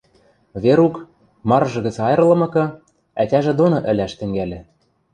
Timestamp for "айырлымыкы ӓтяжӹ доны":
2.07-3.79